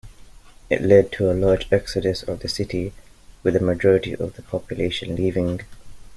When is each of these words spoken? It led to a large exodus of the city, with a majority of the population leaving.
It 0.67 0.81
led 0.81 1.11
to 1.11 1.29
a 1.29 1.33
large 1.37 1.67
exodus 1.71 2.23
of 2.23 2.39
the 2.39 2.47
city, 2.47 2.91
with 3.43 3.55
a 3.55 3.59
majority 3.59 4.13
of 4.15 4.33
the 4.33 4.41
population 4.41 5.15
leaving. 5.15 5.61